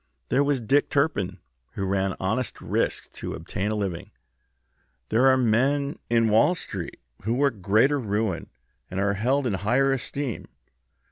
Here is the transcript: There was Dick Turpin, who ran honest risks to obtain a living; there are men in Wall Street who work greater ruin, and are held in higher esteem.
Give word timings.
There 0.29 0.43
was 0.43 0.61
Dick 0.61 0.89
Turpin, 0.89 1.37
who 1.73 1.85
ran 1.85 2.15
honest 2.19 2.59
risks 2.59 3.07
to 3.09 3.35
obtain 3.35 3.69
a 3.69 3.75
living; 3.75 4.09
there 5.09 5.27
are 5.27 5.37
men 5.37 5.99
in 6.09 6.29
Wall 6.29 6.55
Street 6.55 6.99
who 7.21 7.35
work 7.35 7.61
greater 7.61 7.99
ruin, 7.99 8.49
and 8.89 8.99
are 8.99 9.13
held 9.13 9.45
in 9.45 9.53
higher 9.53 9.91
esteem. 9.91 10.47